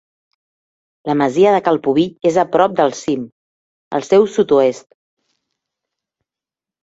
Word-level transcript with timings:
La 1.09 1.15
masia 1.19 1.49
de 1.55 1.59
Cal 1.67 1.77
Pubill 1.87 2.29
és 2.29 2.39
a 2.43 2.45
prop 2.55 2.73
del 2.79 2.95
cim, 3.01 3.27
al 3.99 4.07
seu 4.07 4.25
sud-oest. 4.37 4.87